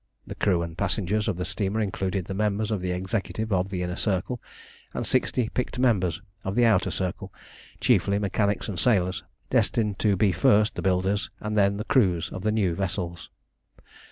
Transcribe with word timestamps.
The 0.25 0.33
crew 0.33 0.63
and 0.63 0.75
passengers 0.75 1.27
of 1.27 1.37
the 1.37 1.45
steamer 1.45 1.79
included 1.79 2.25
the 2.25 2.33
members 2.33 2.71
of 2.71 2.81
the 2.81 2.89
Executive 2.91 3.53
of 3.53 3.69
the 3.69 3.83
Inner 3.83 3.95
Circle, 3.95 4.41
and 4.95 5.05
sixty 5.05 5.47
picked 5.49 5.77
members 5.77 6.23
of 6.43 6.55
the 6.55 6.65
Outer 6.65 6.89
Circle, 6.89 7.31
chiefly 7.79 8.17
mechanics 8.17 8.67
and 8.67 8.79
sailors, 8.79 9.23
destined 9.51 9.99
to 9.99 10.15
be 10.15 10.31
first 10.31 10.73
the 10.73 10.81
builders 10.81 11.29
and 11.39 11.55
then 11.55 11.77
the 11.77 11.83
crews 11.83 12.31
of 12.31 12.41
the 12.41 12.51
new 12.51 12.73
vessels. 12.73 13.29